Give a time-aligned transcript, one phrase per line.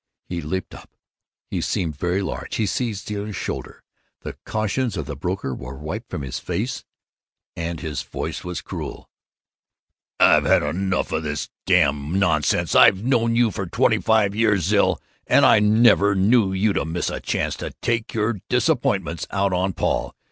[0.25, 0.89] He leaped up.
[1.45, 2.55] He seemed very large.
[2.55, 3.83] He seized Zilla's shoulder.
[4.21, 6.83] The cautions of the broker were wiped from his face,
[7.55, 9.11] and his voice was cruel:
[10.19, 12.73] "I've had enough of all this damn nonsense!
[12.73, 17.11] I've known you for twenty five years, Zil, and I never knew you to miss
[17.11, 20.15] a chance to take your disappointments out on Paul.